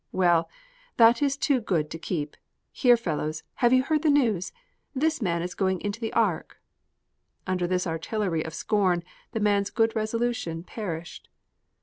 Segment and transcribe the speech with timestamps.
[0.11, 0.49] Well,
[0.97, 2.35] that is too good to keep.
[2.71, 4.51] Here, fellows, have you heard the news?
[4.95, 6.57] This man is going into the ark."
[7.45, 9.03] Under this artillery of scorn
[9.33, 11.29] the man's good resolution perished.